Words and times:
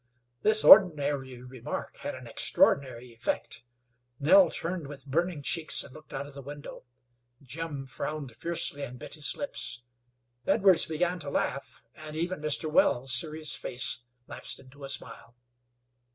This 0.41 0.63
ordinary 0.63 1.43
remark 1.43 1.97
had 1.97 2.15
an 2.15 2.25
extraordinary 2.25 3.13
effect. 3.13 3.63
Nell 4.19 4.49
turned 4.49 4.87
with 4.87 5.05
burning 5.05 5.43
cheeks 5.43 5.83
and 5.83 5.93
looked 5.93 6.11
out 6.11 6.25
of 6.25 6.33
the 6.33 6.41
window. 6.41 6.85
Jim 7.43 7.85
frowned 7.85 8.35
fiercely 8.35 8.81
and 8.81 8.97
bit 8.97 9.13
his 9.13 9.37
lips. 9.37 9.83
Edwards 10.47 10.87
began 10.87 11.19
to 11.19 11.29
laugh, 11.29 11.83
and 11.93 12.15
even 12.15 12.41
Mr. 12.41 12.67
Wells' 12.67 13.13
serious 13.13 13.55
face 13.55 13.99
lapsed 14.27 14.59
into 14.59 14.83
a 14.83 14.89
smile. 14.89 15.35